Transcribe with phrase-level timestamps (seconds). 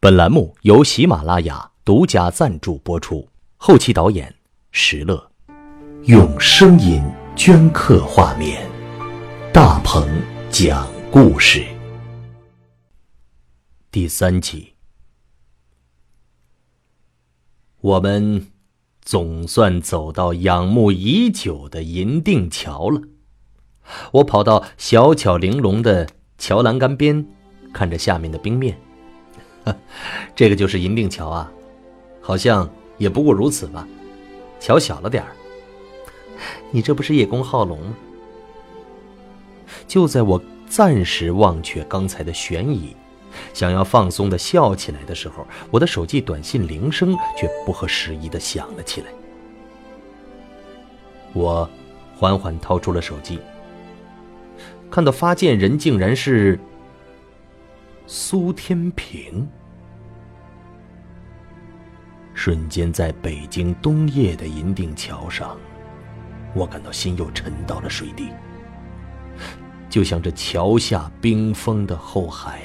[0.00, 4.32] 本栏目由喜马拉雅独家赞助播出，后期导演
[4.70, 5.32] 石乐，
[6.04, 7.02] 用声音
[7.34, 8.64] 镌刻画面，
[9.52, 10.08] 大鹏
[10.52, 11.66] 讲故事。
[13.90, 14.74] 第三集，
[17.80, 18.46] 我们
[19.02, 23.02] 总算走到仰慕已久的银锭桥了。
[24.12, 26.08] 我跑到小巧玲珑的
[26.38, 27.26] 桥栏杆边，
[27.72, 28.78] 看着下面的冰面。
[30.34, 31.50] 这个就是银锭桥啊，
[32.20, 33.86] 好像也不过如此吧。
[34.60, 35.30] 桥小了点儿。
[36.70, 37.94] 你这不是叶公好龙吗？
[39.86, 42.94] 就在我暂时忘却刚才的悬疑，
[43.54, 49.06] 想要放松的笑起来的时候，我的手机短信铃声却不合时宜的响了起来。
[51.32, 51.68] 我
[52.16, 53.38] 缓缓掏出了手机。
[54.90, 56.58] 看到发件人竟然是
[58.10, 59.46] 苏天平，
[62.32, 65.58] 瞬间在北京东叶的银锭桥上，
[66.54, 68.30] 我感到心又沉到了水底，
[69.90, 72.62] 就像这桥下冰封的后海。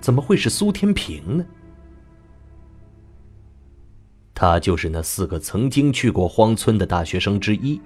[0.00, 1.44] 怎么会是苏天平呢？
[4.32, 7.78] 他就是那四个曾经去过荒村的大学生之一。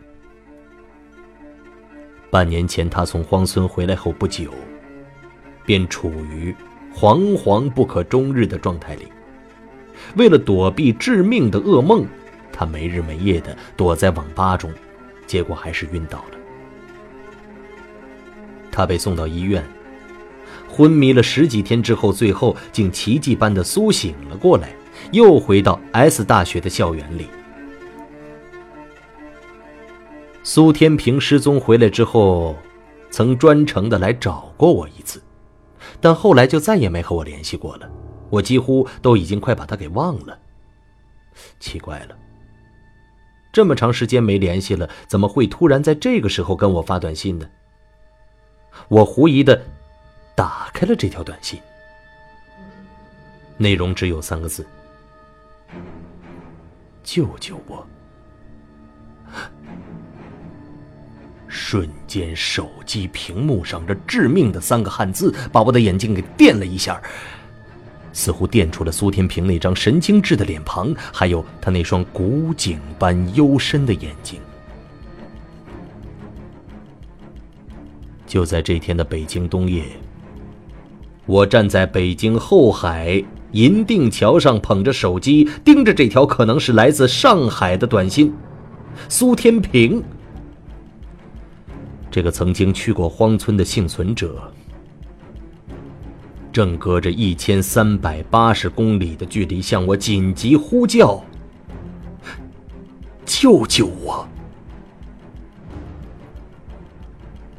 [2.30, 4.52] 半年前，他从荒村回来后不久，
[5.64, 6.54] 便处于
[6.94, 9.08] 惶惶不可终日的状态里。
[10.16, 12.06] 为了躲避致命的噩梦，
[12.52, 14.72] 他没日没夜的躲在网吧中，
[15.26, 16.38] 结果还是晕倒了。
[18.70, 19.64] 他被送到医院，
[20.68, 24.70] 昏迷了十几天之后，最后竟奇迹般的苏醒了过来，
[25.12, 27.26] 又回到 S 大学的校园里。
[30.42, 32.56] 苏天平失踪回来之后，
[33.10, 35.22] 曾专程的来找过我一次，
[36.04, 37.90] 但后来就再也没和我联系过了。
[38.28, 40.38] 我几乎都已经快把他给忘了。
[41.58, 42.14] 奇怪了，
[43.50, 47.48] 这么长时间没联系了，怎么会突然在这个时候跟我发短信呢？
[48.88, 49.58] 我狐疑的
[50.36, 51.58] 打开了这条短信，
[53.56, 54.66] 内容只有三个字
[57.02, 57.86] ：“救救我。”
[61.54, 67.00] 瞬间，手机屏幕上这致命的三个汉字把我的眼睛给电了一下，
[68.12, 74.40] 似乎电出了苏天平那张神经质的脸庞，还有他那双古井般幽深的眼睛。
[78.26, 79.84] 就在这天的北京冬夜，
[81.24, 83.22] 我站在北京后海
[83.52, 88.34] 银锭桥上，捧着手机，盯着这条可能是来自上海的短信，
[89.08, 90.02] 苏天平。
[92.14, 94.40] 这个曾经去过荒村的幸存者，
[96.52, 101.20] 正隔着一千三百八十公里的距离向我紧急呼叫
[103.26, 104.24] ：“救救我！”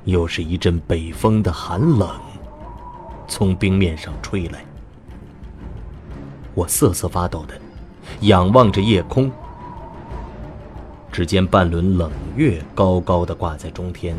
[0.06, 2.10] 又是一阵北风的寒冷
[3.28, 4.64] 从冰面上吹来，
[6.54, 7.60] 我瑟瑟发抖的
[8.22, 9.30] 仰望着夜空，
[11.12, 14.16] 只见半轮冷月高高的挂在中天。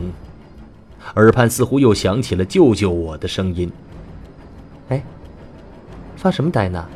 [1.14, 3.70] 耳畔似乎又响起了“救救我”的声音。
[4.88, 5.02] 哎，
[6.16, 6.86] 发什么呆呢？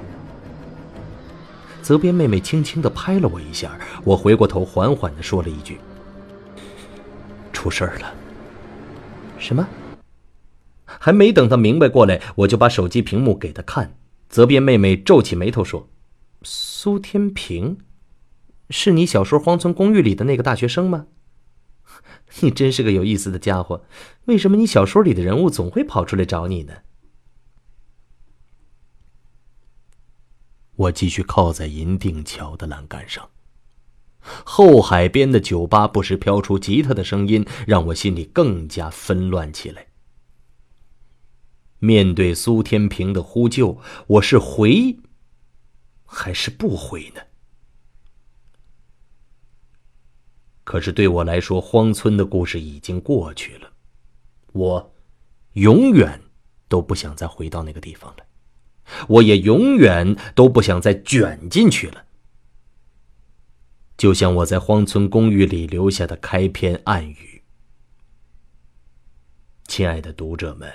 [1.82, 5.78] 泽边妹妹轻轻的拍了我一下，我回过头，缓缓的说了一句
[7.52, 8.12] ：“出事儿了。”
[9.38, 9.66] 什么？
[10.84, 13.94] 还没等她明白过来，我就把手机屏幕给她看。
[14.28, 15.88] 泽边妹妹皱起眉头说
[16.42, 17.78] ：“苏天平，
[18.68, 21.06] 是你小说《荒村公寓》里的那个大学生吗？”
[22.40, 23.84] 你真是个有意思的家伙，
[24.26, 26.74] 为什么你小说里的人物总会跑出来找你呢？
[30.76, 33.28] 我继续靠在银锭桥的栏杆上，
[34.20, 39.88] 后海边的酒吧不时飘出吉他的声音，让我心里更加纷乱起来。
[41.80, 44.98] 面对苏天平的呼救，我是回
[46.06, 47.20] 还是不回呢？
[50.70, 53.72] 可是对我来说，荒村的故事已经过去了，
[54.52, 54.92] 我
[55.54, 56.20] 永远
[56.68, 58.24] 都不想再回到那个地方了，
[59.08, 62.04] 我也永远都不想再卷进去了。
[63.96, 67.42] 就像我在荒村公寓里留下的开篇暗语
[69.66, 70.72] ：“亲爱的读者们，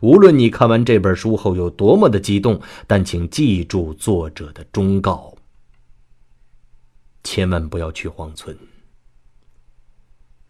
[0.00, 5.34] 无论你看完这本书后有多么的激动，但请记住作者的忠告。”
[7.22, 8.56] 千万不要去荒村。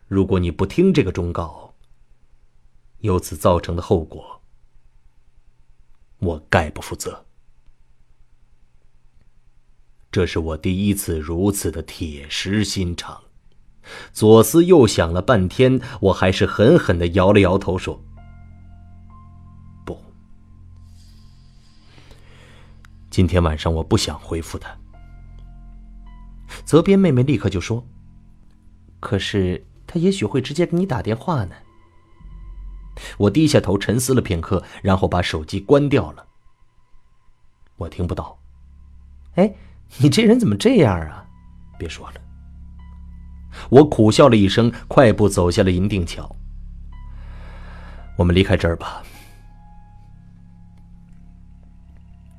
[0.09, 1.75] 如果你不听这个忠告，
[2.99, 4.43] 由此造成的后果，
[6.19, 7.27] 我概不负责。
[10.11, 13.23] 这是我第一次如此的铁石心肠。
[14.13, 18.03] 左思右想了半天，我还是狠狠的摇了摇头，说
[19.87, 19.99] ：“不，
[23.09, 24.77] 今天晚上我不想回复他。”
[26.65, 27.85] 泽边妹妹立刻就说
[29.01, 31.55] ：“可是他也许会直接给你打电话呢。”
[33.19, 36.27] 我低下头沉思了片刻，然后把手机关掉了。
[37.77, 38.39] 我听不到。
[39.37, 39.55] 哎，
[39.99, 41.27] 你这人怎么这样啊？
[41.79, 42.21] 别说了。
[43.71, 46.37] 我苦笑了一声，快步走下了银锭桥。
[48.17, 49.03] 我们离开这儿吧。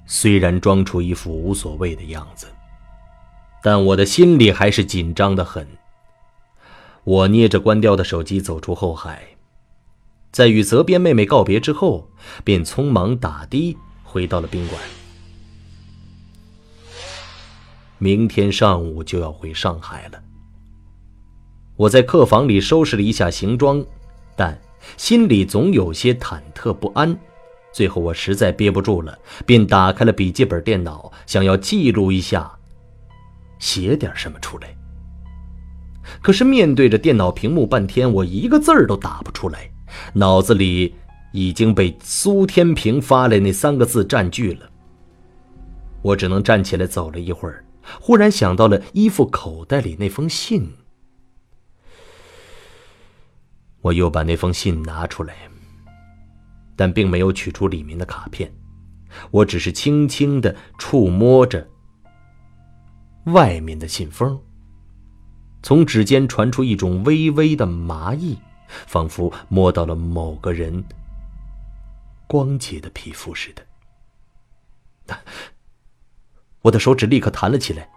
[0.06, 2.45] 虽然装出一副无所谓的样子，
[3.63, 5.67] 但我的心里还是紧张的很。
[7.03, 9.21] 我捏着关掉的手机走出后海，
[10.31, 12.09] 在与泽边妹妹告别之后，
[12.43, 14.81] 便匆忙打的回到了宾馆。
[17.97, 20.21] 明天上午就要回上海了。
[21.75, 23.83] 我在客房里收拾了一下行装，
[24.35, 24.59] 但
[24.97, 27.17] 心里总有些忐忑不安。
[27.71, 32.51] 最后我实在憋不住了，便打开了笔记本电脑，想要记录一下，
[33.61, 34.75] 写点什么出来。
[36.21, 39.71] 可是面对着电脑屏幕半天，我一个字儿都打不出来，
[40.13, 40.93] 脑子里
[41.31, 44.69] 已经被苏天平发来那三个字占据了。
[46.01, 47.63] 我只能站起来走了一会儿，
[48.01, 50.67] 忽然想到了衣服口袋里那封信。
[53.81, 55.35] 我又把那封信拿出来，
[56.75, 58.51] 但并没有取出里面的卡片，
[59.29, 61.67] 我只是轻轻的触摸着
[63.25, 64.39] 外面的信封，
[65.62, 68.38] 从指尖传出一种微微的麻意，
[68.68, 70.83] 仿佛摸到了某个人
[72.27, 73.63] 光洁的皮肤似的。
[76.63, 77.89] 我的手指立刻弹了起来，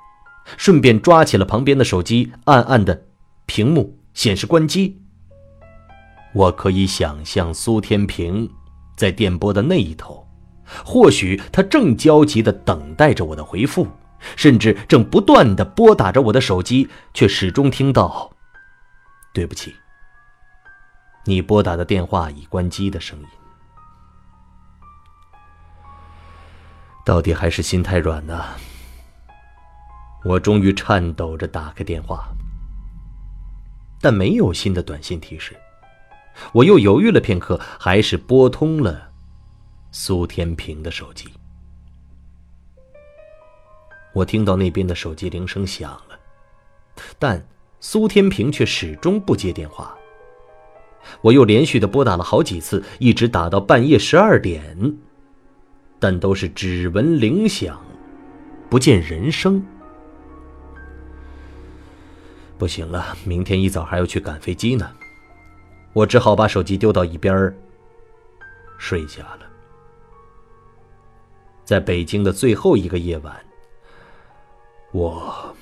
[0.57, 3.07] 顺便抓起了旁边的手机，暗暗的
[3.47, 5.01] 屏幕显示关机。
[6.35, 8.51] 我可以想象苏天平
[8.97, 10.27] 在电波的那一头，
[10.85, 13.87] 或许他正焦急的等待着我的回复，
[14.37, 18.33] 甚至正不断的拨打着我的手机，却始终听到
[19.33, 19.75] “对不起，
[21.25, 23.27] 你拨打的电话已关机”的声音。
[27.05, 28.45] 到底还是心太软呢。
[30.25, 32.29] 我终于颤抖着打开电话，
[34.01, 35.55] 但没有新的短信提示。
[36.53, 39.13] 我又犹豫了片刻，还是拨通了
[39.93, 41.29] 苏天平的手机。
[44.15, 46.19] 我听到那边的手机铃声响了，
[47.19, 47.47] 但
[47.81, 49.95] 苏天平却始终不接电话。
[51.21, 54.97] 我又连续的拨打了好几次，一直打到半夜十二点，
[55.99, 57.79] 但都是只闻铃响，
[58.71, 59.63] 不见人声。
[62.57, 64.91] 不行了，明天一早还要去赶飞机呢。
[65.93, 67.55] 我只好把手机丢到一边儿，
[68.79, 69.41] 睡下了。
[71.65, 73.37] 在北京的最后一个夜晚，
[74.95, 75.57] 我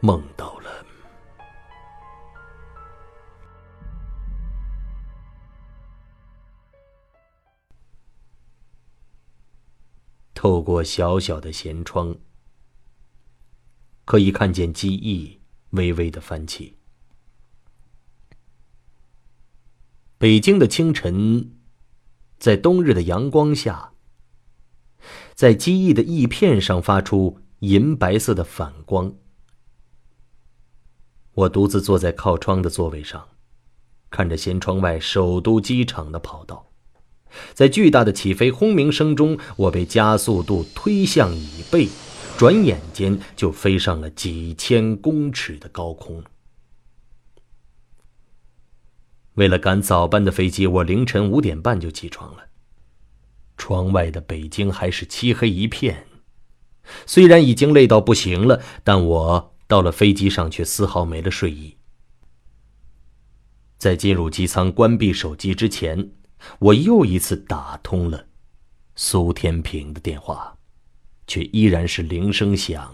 [0.00, 0.84] 梦到了。
[10.34, 12.14] 透过小小的舷窗，
[14.04, 16.76] 可以看见机翼微微的翻起。
[20.18, 21.56] 北京的清晨，
[22.38, 23.94] 在冬日的阳光下，
[25.34, 29.14] 在机翼的翼片上发出银白色的反光。
[31.32, 33.28] 我独自坐在靠窗的座位上，
[34.10, 36.72] 看着舷窗外首都机场的跑道，
[37.54, 41.88] 在巨大的起飞轰鸣声中，我被加速度推向椅背，
[42.36, 46.24] 转眼间就飞上了几千公尺的高空。
[49.34, 52.48] 为了赶早班的飞机，我凌晨五点半就起床了。
[53.56, 56.08] 窗外的北京还是漆黑一片，
[57.06, 61.76] 虽然已经累到不行了，但我到了飞机上却丝毫没了睡意。
[63.78, 66.10] 在进入机舱关闭手机之前，
[66.58, 68.26] 我又一次打通了
[68.94, 70.56] 苏天平的电话，
[71.26, 72.92] 却依然是铃声响，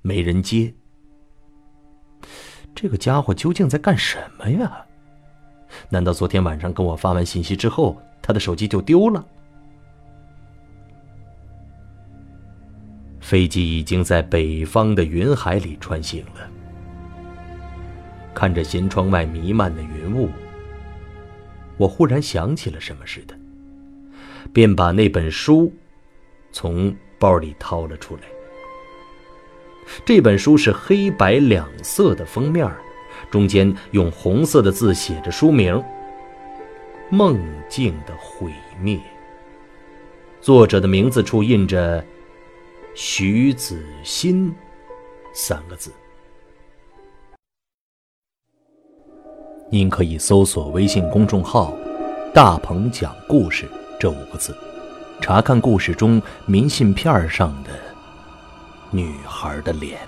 [0.00, 0.74] 没人接。
[2.74, 4.86] 这个家伙究竟在干什么呀？
[5.88, 9.24] 难道昨天晚上跟我发完信息之后，他的手机就丢了？
[13.32, 16.46] 飞机已经在北方的云海里穿行了。
[18.34, 20.28] 看着舷窗外弥漫的云雾，
[21.78, 23.34] 我忽然想起了什么似的。
[24.52, 25.72] 便把那本书
[26.50, 28.22] 从包里掏了出来。
[30.04, 32.70] 这本书是黑白两色的封面，
[33.30, 35.74] 中间用红色的字写着书名
[37.08, 38.96] 《梦境的毁灭》。
[40.42, 42.04] 作者的名字处印着
[42.94, 44.54] “徐子欣”
[45.32, 45.90] 三个字。
[49.70, 51.74] 您可以搜索微信公众号
[52.34, 53.66] “大鹏讲故事”
[53.98, 54.54] 这五个字，
[55.22, 57.70] 查看故事中明信片上的
[58.90, 59.98] 女孩的脸。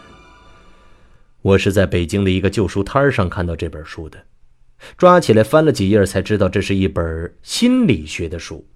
[1.41, 4.23] 我是在北京的一个旧书摊上看到这本书的，
[4.99, 8.67] 抓起来翻了几页，才知道这是一本心理学的书。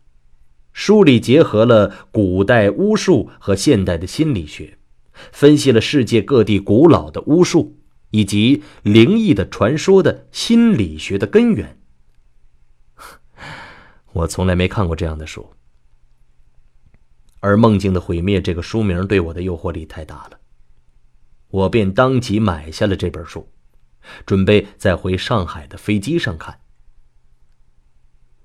[0.78, 4.78] 书里结合了古代巫术和现代的心理学，
[5.32, 7.74] 分析了世界各地古老的巫术。
[8.10, 11.78] 以及灵异的传说的心理学的根源，
[14.14, 15.52] 我从来没看过这样的书。
[17.40, 20.38] 而《梦境的毁灭》这个书名对我的诱惑力太大了，
[21.48, 23.46] 我便当即买下了这本书，
[24.24, 26.60] 准备在回上海的飞机上看。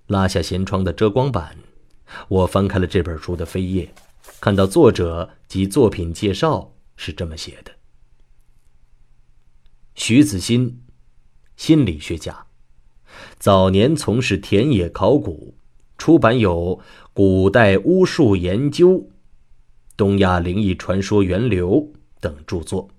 [0.08, 1.56] 拉下舷窗的遮光板，
[2.28, 3.94] 我翻开了这本书的扉页，
[4.40, 7.72] 看到作者及作品介绍是这么写的。
[9.96, 10.82] 徐子欣，
[11.56, 12.48] 心理学家，
[13.38, 15.56] 早年从事田野考古，
[15.98, 16.78] 出版有
[17.14, 18.90] 《古代巫术研究》
[19.96, 21.76] 《东亚灵异传说源流》
[22.20, 22.90] 等著作，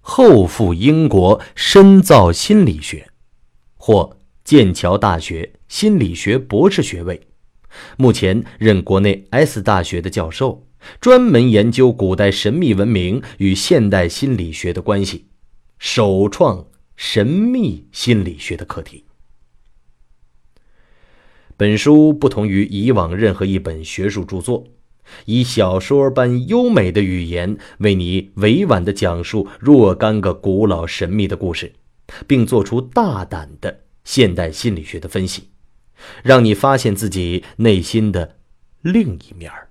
[0.00, 3.10] 后赴英国深造心理学，
[3.76, 7.28] 获剑桥大学心理学博士学位，
[7.96, 10.66] 目前任国内 S 大学的教授，
[11.00, 15.26] 专门研究古代神秘文明与现代心理学的关系。
[15.78, 16.66] 首创
[16.96, 19.04] 神秘心理学的课题。
[21.58, 24.64] 本书不同于以往任何一本学术著作，
[25.24, 31.72] 以小说般优美的语言为你委婉的讲述若干个古老神秘的故事，
[32.26, 35.48] 并做出大胆的现代心理学的分析，
[36.22, 38.38] 让你发现自己内心的
[38.80, 39.70] 另一面儿。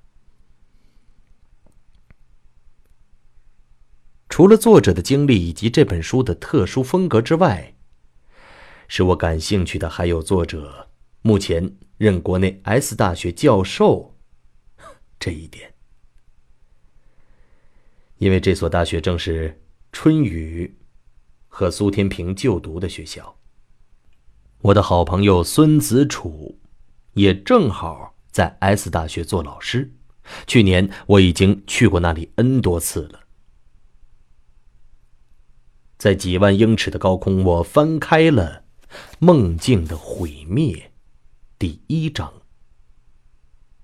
[4.28, 7.76] 除了作者的经历以及这本书的特殊风格之外，
[8.88, 10.90] 使我感兴趣的还有作者
[11.22, 14.18] 目前任国内 S 大学教授
[15.18, 15.74] 这一点。
[18.18, 20.78] 因为这所大学正是春雨
[21.48, 23.38] 和苏天平就读的学校。
[24.66, 26.58] 我的好朋友孙子楚
[27.14, 29.94] 也正好在 S 大学做老师，
[30.48, 33.20] 去年我已经去过那里 N 多次了。
[36.00, 38.64] 在几万英尺的高空，我翻开了
[39.20, 40.74] 《梦境的毁灭》
[41.60, 42.34] 第一章。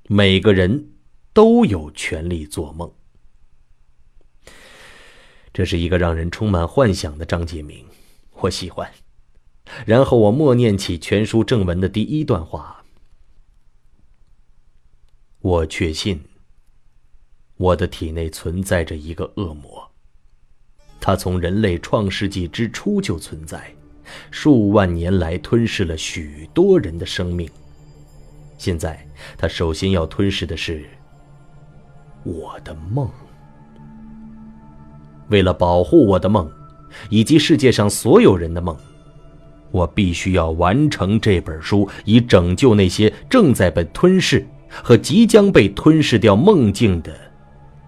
[0.07, 0.93] 每个人
[1.31, 2.91] 都有权利做梦，
[5.53, 7.85] 这是一个让人充满幻想的章节名，
[8.31, 8.91] 我喜欢。
[9.85, 12.83] 然后我默念起全书正文的第一段话：
[15.39, 16.21] 我确信，
[17.57, 19.89] 我的体内存在着一个恶魔。
[20.99, 23.73] 它从人类创世纪之初就存在，
[24.29, 27.49] 数万年来吞噬了许多人的生命。
[28.57, 29.03] 现在，
[29.35, 30.85] 它首先要吞噬的是
[32.23, 33.09] 我的梦。
[35.29, 36.51] 为了保护我的梦，
[37.09, 38.77] 以及世界上所有人的梦，
[39.71, 47.13] 我必须要完成这本书，以拯救那些正在被吞噬和即将被吞噬掉梦境的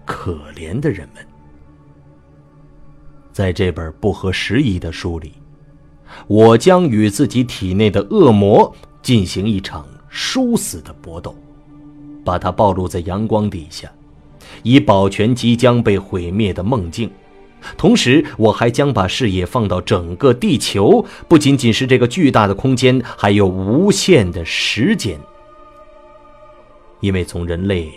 [0.04, 1.24] 可怜的人们。
[3.32, 5.32] 在这本不合时宜的书里，
[6.26, 11.36] 我将与自己体内的恶魔进行一场殊死的搏斗，
[12.24, 13.90] 把它暴露在阳光底下，
[14.62, 17.10] 以保全即将被毁灭的梦境。
[17.76, 25.18] 同时，我还将把视野放到整个地球，不仅仅是这个巨大的空间，还有无限的时间。
[27.00, 27.92] 因为从人类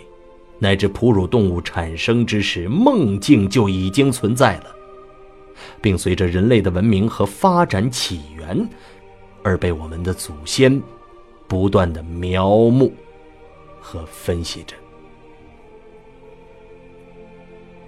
[0.58, 4.74] 乃至哺乳动物产生之时，梦境就已经存在了。
[5.80, 8.68] 并随着人类的文明和发展起源，
[9.42, 10.80] 而被我们的祖先
[11.48, 12.90] 不断的描摹
[13.80, 14.76] 和分析着。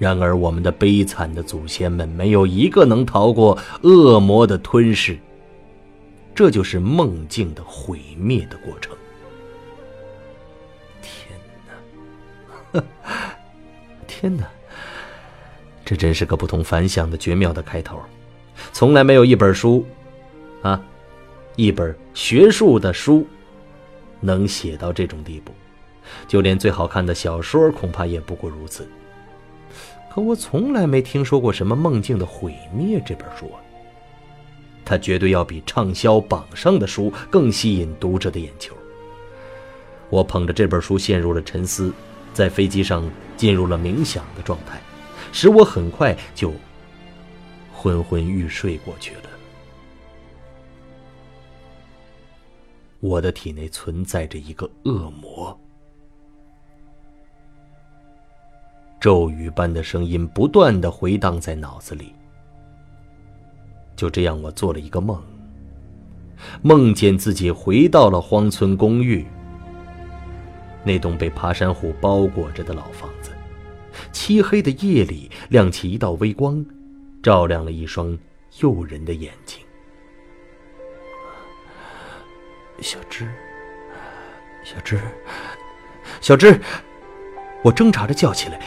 [0.00, 5.19] 然而，我们的悲惨的祖先们没有一个能逃过恶魔的吞噬。
[6.35, 8.97] 这就是梦境的毁灭的过程。
[11.02, 11.38] 天
[12.73, 12.83] 哪！
[14.09, 14.49] 天哪！
[15.85, 18.00] 这真是个不同凡响的绝妙的开头，
[18.73, 19.85] 从来没有一本书，
[20.62, 20.83] 啊，
[21.57, 23.26] 一本学术的书，
[24.19, 25.52] 能写到这种地步，
[26.26, 28.88] 就连最好看的小说恐怕也不过如此。
[30.12, 33.62] 可我从来没听说过什么《梦境的毁灭》这本书啊！
[34.85, 38.75] 它绝对要比畅销榜上的书更吸引读者的眼球。
[40.09, 41.95] 我捧着这本书陷入了沉思，
[42.35, 44.81] 在飞机上进入了冥想的状态，
[45.31, 46.52] 使我很快就
[47.73, 49.23] 昏昏欲睡过去了。
[52.99, 55.57] 我的体内存在着一个恶魔。
[59.00, 62.14] 咒语般的声音不断的回荡在脑子里。
[63.97, 65.23] 就这样，我做了一个梦，
[66.62, 69.26] 梦见自己回到了荒村公寓。
[70.85, 73.30] 那栋被爬山虎包裹着的老房子，
[74.12, 76.64] 漆黑的夜里亮起一道微光，
[77.23, 78.19] 照亮了一双
[78.61, 79.62] 诱人的眼睛。
[82.80, 83.28] 小芝，
[84.64, 84.99] 小芝，
[86.23, 86.59] 小芝，
[87.62, 88.59] 我挣扎着叫起来。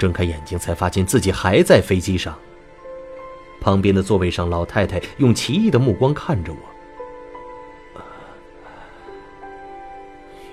[0.00, 2.36] 睁开眼睛，才发现自己还在飞机上。
[3.60, 6.58] 旁边的座位上，老太太用奇异的目光看着我。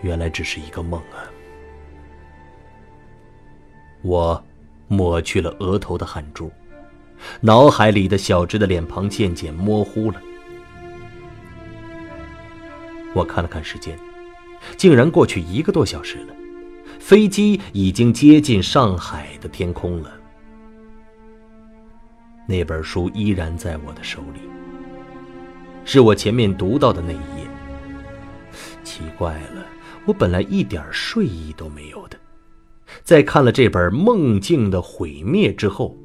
[0.01, 1.23] 原来只是一个梦啊！
[4.01, 4.43] 我
[4.87, 6.51] 抹去了额头的汗珠，
[7.41, 10.21] 脑海里的小芝的脸庞渐渐模糊了。
[13.13, 13.97] 我看了看时间，
[14.77, 16.36] 竟然过去一个多小时了。
[17.07, 20.11] 飞机已经接近上海的天空了。
[22.45, 24.41] 那本书依然在我的手里，
[25.85, 27.47] 是我前面读到的那一页。
[28.83, 29.65] 奇怪了，
[30.05, 32.17] 我本来一点睡意都没有的，
[33.05, 35.95] 在看了这本《梦境的毁灭》之后，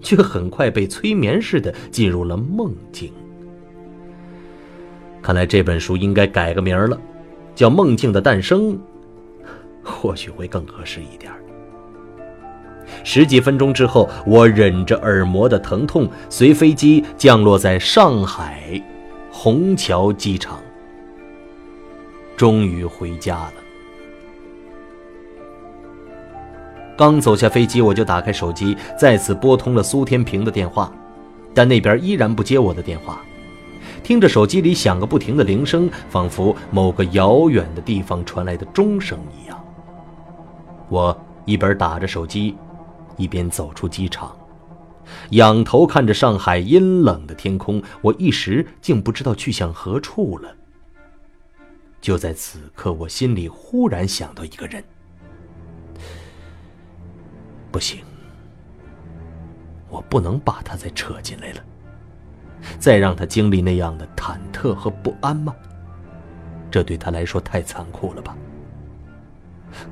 [0.00, 3.12] 却很快被催眠似的进入了梦境。
[5.20, 6.98] 看来这本书应该改个名了，
[7.54, 8.72] 叫《梦境的诞生》。
[9.86, 11.32] 或许会更合适一点。
[13.02, 18.82] 十几分钟之后，我忍着耳膜的疼痛，随飞机降落在上海
[19.30, 20.58] 虹桥机场，
[22.36, 23.52] 终于回家了。
[26.96, 30.90] 刚走下飞机，我就打开手机，再次拨通了苏天平的电话，
[31.52, 33.20] 但那边依然不接我的电话。
[34.02, 39.45] 听着手机里响个不停的铃声，仿佛某个遥远的地方传来的钟声一样。
[40.88, 42.56] 我一边打着手机，
[43.16, 44.36] 一边走出机场，
[45.30, 50.54] 仰头看着上海阴冷的天空，我一时竟不知道去向何处了。
[52.00, 54.84] 就在此刻，我心里忽然想到一个人，
[57.72, 58.00] 不行，
[59.88, 61.60] 我不能把他再扯进来了，
[62.78, 65.54] 再让他经历那样的忐忑和不安吗？
[66.70, 68.36] 这对他来说太残酷了吧。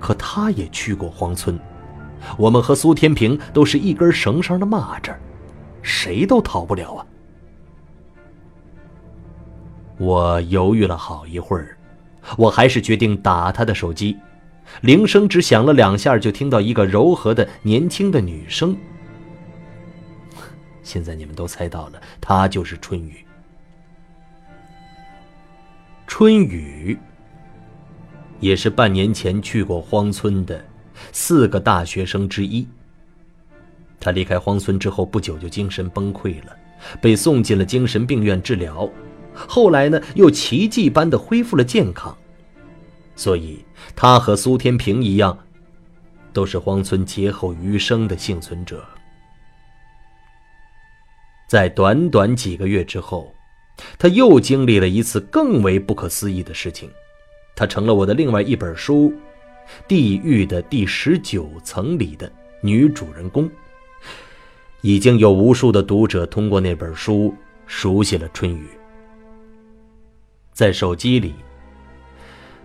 [0.01, 1.59] 可他也去过荒村，
[2.37, 5.15] 我们和苏天平都是一根绳上的蚂蚱，
[5.83, 7.07] 谁都逃不了啊！
[9.99, 11.77] 我犹豫了好一会儿，
[12.37, 14.17] 我还是决定打他的手机。
[14.81, 18.77] 铃声只响了两下，就听到一个柔和的年轻的女声。
[20.83, 23.25] 现在你们都猜到了，她就是春雨。
[26.07, 26.99] 春雨。
[28.41, 30.65] 也是半年前去过荒村的
[31.13, 32.67] 四个大学生之一。
[34.01, 36.57] 他离开荒村之后不久就精神崩溃了，
[37.01, 38.89] 被送进了精神病院治疗。
[39.35, 42.17] 后来呢，又奇迹般的恢复了健康。
[43.17, 43.65] 所以，
[43.97, 45.39] 他和苏天平一样，
[46.33, 48.85] 都是荒村劫后余生的幸存者。
[51.49, 53.33] 在短短几个月之后，
[53.99, 56.91] 他又经历了一次更为不可思议的事情。
[57.55, 59.11] 她成了我的另外一本书
[59.89, 63.51] 《地狱的第十九层》里的女主人公。
[64.81, 67.35] 已经有无数的读者通过那本书
[67.67, 68.69] 熟悉了春雨。
[70.53, 71.35] 在手机里，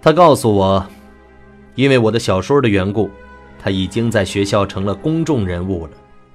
[0.02, 0.86] 他告诉我，
[1.76, 3.10] 因为我的小说的缘故，
[3.58, 5.94] 他已经在学校成了公众人物了，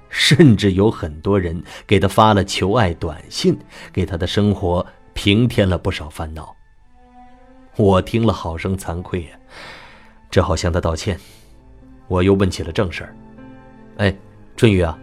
[0.09, 3.55] 甚至有很多人给他发了求爱短信，
[3.93, 6.55] 给他的生活平添了不少烦恼。
[7.77, 9.29] 我听了，好生惭愧呀，
[10.31, 11.19] 只好向他道歉。
[12.07, 13.15] 我又问起了正事儿
[13.97, 14.15] ：“哎，
[14.55, 14.97] 春雨啊，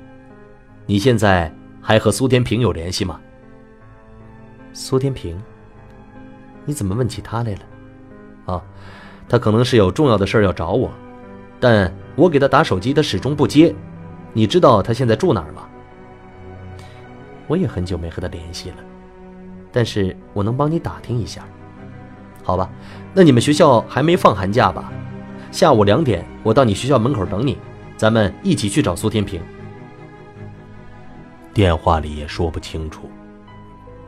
[0.86, 3.20] 你现在还和苏天平有联系吗？”
[4.72, 5.38] 苏天平，
[6.64, 8.54] 你怎么问起他来了？
[8.54, 8.62] 啊，
[9.28, 10.90] 他可能是有重要的事儿要找我，
[11.60, 13.74] 但我给他打手机，他始终不接。
[14.32, 15.68] 你知道他现在住哪儿吗？
[17.48, 18.76] 我也很久没和他联系了，
[19.70, 21.46] 但是我能帮你打听一下。
[22.42, 22.68] 好吧，
[23.14, 24.92] 那你们学校还没放寒假吧？
[25.50, 27.58] 下午两点，我到你学校门口等你，
[27.96, 29.40] 咱们一起去找苏天平。
[31.54, 33.10] 电话里也说不清楚，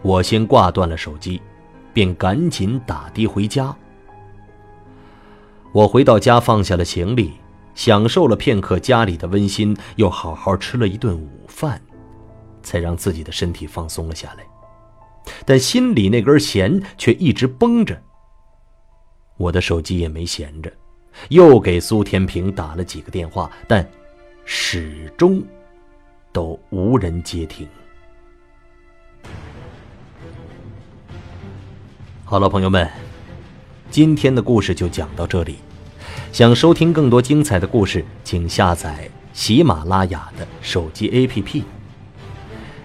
[0.02, 1.40] 我先挂断了手机，
[1.92, 3.74] 便赶紧打的回家。
[5.72, 7.34] 我回到家，放下了行李，
[7.74, 11.80] 享受了片刻家里的温馨，又好好吃了一顿午饭，
[12.62, 14.44] 才让自己的身体放松了下来。
[15.44, 18.00] 但心里那根弦却一直绷着。
[19.36, 20.72] 我的手机也没闲着，
[21.28, 23.88] 又给苏天平打了几个电话，但
[24.44, 25.42] 始终
[26.32, 27.66] 都无人接听。
[32.24, 32.88] 好了，朋友们，
[33.90, 35.56] 今天的故事就讲到这里。
[36.32, 41.62] 想收听更多精彩的故事，请下载喜马拉雅的手机 APP。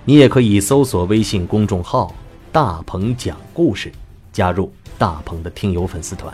[0.06, 2.14] 你也可以搜索微信公众号。
[2.52, 3.92] 大鹏讲故事，
[4.32, 6.32] 加入大鹏的听友粉丝团。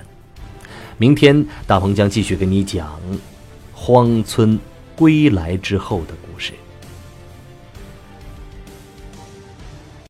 [0.98, 3.00] 明天大鹏将继续给你讲
[3.74, 4.60] 荒村
[4.98, 6.25] 归来之后的。